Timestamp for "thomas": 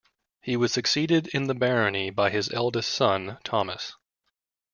3.43-3.93